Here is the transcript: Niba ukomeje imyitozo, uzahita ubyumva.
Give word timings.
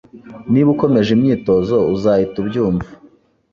Niba 0.51 0.69
ukomeje 0.75 1.09
imyitozo, 1.13 1.75
uzahita 1.93 2.35
ubyumva. 2.43 2.89